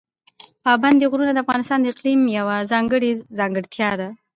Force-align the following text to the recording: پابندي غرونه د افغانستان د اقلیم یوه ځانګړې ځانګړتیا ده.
پابندي 0.65 1.05
غرونه 1.11 1.31
د 1.33 1.37
افغانستان 1.45 1.79
د 1.81 1.85
اقلیم 1.93 2.21
یوه 2.37 2.55
ځانګړې 2.71 3.11
ځانګړتیا 3.37 3.89
ده. 3.99 4.09